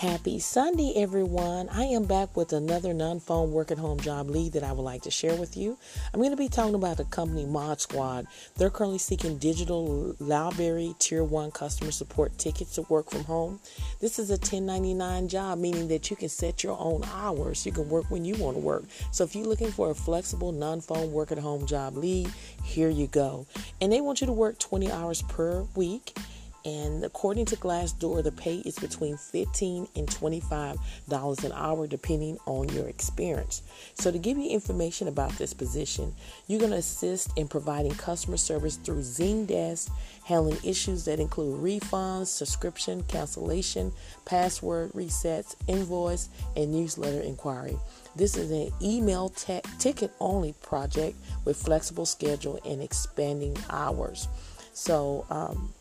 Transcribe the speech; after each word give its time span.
Happy 0.00 0.38
Sunday, 0.38 0.94
everyone. 0.96 1.68
I 1.68 1.84
am 1.84 2.04
back 2.04 2.34
with 2.34 2.54
another 2.54 2.94
non 2.94 3.20
phone 3.20 3.52
work 3.52 3.70
at 3.70 3.76
home 3.76 4.00
job 4.00 4.30
lead 4.30 4.54
that 4.54 4.64
I 4.64 4.72
would 4.72 4.80
like 4.80 5.02
to 5.02 5.10
share 5.10 5.36
with 5.36 5.58
you. 5.58 5.76
I'm 6.14 6.20
going 6.20 6.30
to 6.30 6.38
be 6.38 6.48
talking 6.48 6.74
about 6.74 6.96
the 6.96 7.04
company 7.04 7.44
Mod 7.44 7.82
Squad. 7.82 8.26
They're 8.56 8.70
currently 8.70 8.96
seeking 8.96 9.36
digital 9.36 10.16
Loudberry 10.18 10.98
Tier 10.98 11.22
1 11.22 11.50
customer 11.50 11.90
support 11.90 12.38
tickets 12.38 12.76
to 12.76 12.82
work 12.88 13.10
from 13.10 13.24
home. 13.24 13.60
This 14.00 14.18
is 14.18 14.30
a 14.30 14.40
1099 14.40 15.28
job, 15.28 15.58
meaning 15.58 15.88
that 15.88 16.08
you 16.08 16.16
can 16.16 16.30
set 16.30 16.64
your 16.64 16.78
own 16.80 17.04
hours. 17.12 17.66
You 17.66 17.72
can 17.72 17.90
work 17.90 18.10
when 18.10 18.24
you 18.24 18.36
want 18.36 18.56
to 18.56 18.62
work. 18.62 18.84
So 19.12 19.24
if 19.24 19.36
you're 19.36 19.44
looking 19.44 19.70
for 19.70 19.90
a 19.90 19.94
flexible 19.94 20.50
non 20.50 20.80
phone 20.80 21.12
work 21.12 21.30
at 21.30 21.36
home 21.36 21.66
job 21.66 21.98
lead, 21.98 22.32
here 22.64 22.88
you 22.88 23.06
go. 23.06 23.46
And 23.82 23.92
they 23.92 24.00
want 24.00 24.22
you 24.22 24.26
to 24.28 24.32
work 24.32 24.58
20 24.58 24.90
hours 24.90 25.20
per 25.20 25.66
week 25.76 26.16
and 26.64 27.04
according 27.04 27.46
to 27.46 27.56
Glassdoor, 27.56 28.22
the 28.22 28.32
pay 28.32 28.56
is 28.56 28.78
between 28.78 29.16
15 29.16 29.88
and 29.96 30.06
$25 30.06 31.44
an 31.44 31.52
hour, 31.52 31.86
depending 31.86 32.38
on 32.44 32.68
your 32.70 32.86
experience. 32.86 33.62
So, 33.94 34.10
to 34.10 34.18
give 34.18 34.36
you 34.36 34.50
information 34.50 35.08
about 35.08 35.32
this 35.38 35.54
position, 35.54 36.14
you're 36.46 36.60
going 36.60 36.72
to 36.72 36.76
assist 36.76 37.36
in 37.36 37.48
providing 37.48 37.92
customer 37.92 38.36
service 38.36 38.76
through 38.76 39.00
Zendesk, 39.00 39.90
handling 40.24 40.58
issues 40.62 41.04
that 41.06 41.18
include 41.18 41.60
refunds, 41.60 42.26
subscription 42.26 43.02
cancellation, 43.04 43.92
password 44.26 44.92
resets, 44.92 45.54
invoice, 45.66 46.28
and 46.56 46.72
newsletter 46.72 47.20
inquiry. 47.20 47.78
This 48.16 48.36
is 48.36 48.50
an 48.50 48.70
email 48.82 49.30
te- 49.30 49.62
ticket 49.78 50.12
only 50.20 50.54
project 50.60 51.16
with 51.44 51.56
flexible 51.56 52.06
schedule 52.06 52.60
and 52.66 52.82
expanding 52.82 53.56
hours. 53.70 54.28
So, 54.72 55.26
um, 55.30 55.72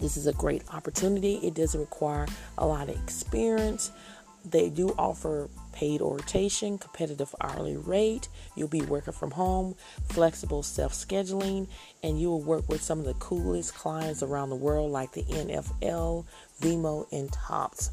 this 0.00 0.16
is 0.16 0.26
a 0.26 0.32
great 0.32 0.62
opportunity. 0.72 1.34
It 1.42 1.54
doesn't 1.54 1.80
require 1.80 2.26
a 2.58 2.66
lot 2.66 2.88
of 2.88 2.96
experience. 2.96 3.90
They 4.44 4.70
do 4.70 4.94
offer 4.98 5.48
paid 5.72 6.00
orientation, 6.00 6.78
competitive 6.78 7.34
hourly 7.40 7.76
rate. 7.76 8.28
You'll 8.56 8.68
be 8.68 8.80
working 8.82 9.12
from 9.12 9.32
home, 9.32 9.74
flexible 10.08 10.62
self 10.62 10.94
scheduling, 10.94 11.68
and 12.02 12.20
you 12.20 12.30
will 12.30 12.40
work 12.40 12.68
with 12.68 12.82
some 12.82 12.98
of 12.98 13.04
the 13.04 13.14
coolest 13.14 13.74
clients 13.74 14.22
around 14.22 14.50
the 14.50 14.56
world, 14.56 14.90
like 14.90 15.12
the 15.12 15.24
NFL, 15.24 16.24
Vimeo, 16.60 17.06
and 17.12 17.30
Topps. 17.32 17.90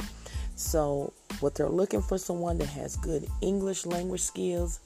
So, 0.55 1.13
what 1.41 1.55
they're 1.55 1.69
looking 1.69 2.01
for 2.01 2.17
someone 2.17 2.57
that 2.59 2.69
has 2.69 2.95
good 2.95 3.27
English 3.41 3.85
language 3.85 4.21
skills, 4.21 4.79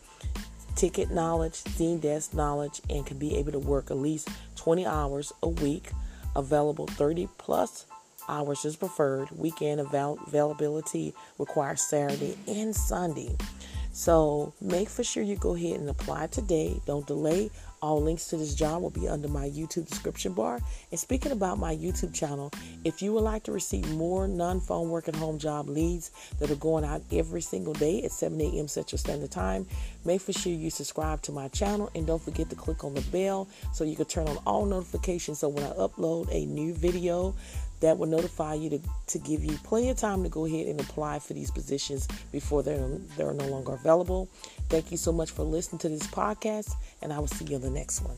ticket 0.75 1.11
knowledge, 1.11 1.63
Zendesk 1.63 2.33
knowledge, 2.33 2.81
and 2.89 3.05
can 3.05 3.17
be 3.17 3.37
able 3.37 3.51
to 3.51 3.59
work 3.59 3.91
at 3.91 3.97
least 3.97 4.29
20 4.55 4.85
hours 4.85 5.31
a 5.43 5.47
week 5.47 5.91
available 6.35 6.87
30 6.87 7.27
plus 7.37 7.85
hours 8.27 8.65
is 8.65 8.75
preferred. 8.75 9.29
Weekend 9.31 9.79
avail- 9.81 10.19
availability 10.27 11.13
requires 11.37 11.81
Saturday 11.81 12.37
and 12.47 12.75
Sunday. 12.75 13.35
So 13.93 14.53
make 14.61 14.89
for 14.89 15.03
sure 15.03 15.23
you 15.23 15.35
go 15.35 15.55
ahead 15.55 15.79
and 15.79 15.89
apply 15.89 16.27
today. 16.27 16.79
Don't 16.85 17.05
delay. 17.05 17.49
All 17.81 18.01
links 18.01 18.27
to 18.27 18.37
this 18.37 18.53
job 18.53 18.83
will 18.83 18.91
be 18.91 19.07
under 19.07 19.27
my 19.27 19.49
YouTube 19.49 19.89
description 19.89 20.33
bar. 20.33 20.59
And 20.91 20.99
speaking 20.99 21.31
about 21.31 21.57
my 21.57 21.75
YouTube 21.75 22.13
channel, 22.13 22.51
if 22.85 23.01
you 23.01 23.11
would 23.13 23.23
like 23.23 23.43
to 23.43 23.51
receive 23.51 23.89
more 23.91 24.27
non 24.27 24.61
phone 24.61 24.89
work 24.89 25.07
at 25.07 25.15
home 25.15 25.39
job 25.39 25.67
leads 25.67 26.11
that 26.39 26.51
are 26.51 26.55
going 26.55 26.85
out 26.85 27.01
every 27.11 27.41
single 27.41 27.73
day 27.73 28.03
at 28.03 28.11
7 28.11 28.39
a.m. 28.39 28.67
Central 28.67 28.99
Standard 28.99 29.31
Time, 29.31 29.65
make 30.05 30.21
for 30.21 30.31
sure 30.31 30.53
you 30.53 30.69
subscribe 30.69 31.21
to 31.23 31.31
my 31.31 31.47
channel 31.49 31.89
and 31.95 32.05
don't 32.05 32.21
forget 32.21 32.49
to 32.51 32.55
click 32.55 32.83
on 32.83 32.93
the 32.93 33.01
bell 33.01 33.47
so 33.73 33.83
you 33.83 33.95
can 33.95 34.05
turn 34.05 34.27
on 34.27 34.37
all 34.45 34.65
notifications 34.65 35.39
so 35.39 35.49
when 35.49 35.63
I 35.63 35.71
upload 35.71 36.29
a 36.31 36.45
new 36.45 36.73
video, 36.73 37.33
that 37.81 37.97
will 37.97 38.07
notify 38.07 38.53
you 38.53 38.69
to, 38.69 38.79
to 39.07 39.19
give 39.19 39.43
you 39.43 39.57
plenty 39.63 39.89
of 39.89 39.97
time 39.97 40.23
to 40.23 40.29
go 40.29 40.45
ahead 40.45 40.67
and 40.67 40.79
apply 40.79 41.19
for 41.19 41.33
these 41.33 41.51
positions 41.51 42.07
before 42.31 42.63
they're, 42.63 42.87
they're 43.17 43.33
no 43.33 43.47
longer 43.47 43.73
available. 43.73 44.29
Thank 44.69 44.91
you 44.91 44.97
so 44.97 45.11
much 45.11 45.31
for 45.31 45.43
listening 45.43 45.79
to 45.79 45.89
this 45.89 46.07
podcast, 46.07 46.73
and 47.01 47.11
I 47.11 47.19
will 47.19 47.27
see 47.27 47.45
you 47.45 47.57
in 47.57 47.61
the 47.61 47.69
next 47.69 48.01
one. 48.01 48.15